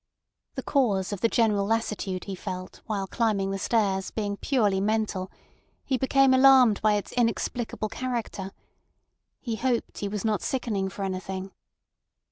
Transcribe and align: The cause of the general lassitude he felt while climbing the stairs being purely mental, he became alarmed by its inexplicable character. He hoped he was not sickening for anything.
The 0.55 0.63
cause 0.63 1.13
of 1.13 1.21
the 1.21 1.27
general 1.27 1.63
lassitude 1.63 2.23
he 2.23 2.33
felt 2.33 2.81
while 2.87 3.05
climbing 3.05 3.51
the 3.51 3.59
stairs 3.59 4.09
being 4.09 4.35
purely 4.35 4.81
mental, 4.81 5.29
he 5.85 5.95
became 5.95 6.33
alarmed 6.33 6.81
by 6.81 6.93
its 6.95 7.11
inexplicable 7.11 7.89
character. 7.89 8.51
He 9.41 9.57
hoped 9.57 9.99
he 9.99 10.07
was 10.07 10.25
not 10.25 10.41
sickening 10.41 10.89
for 10.89 11.03
anything. 11.03 11.51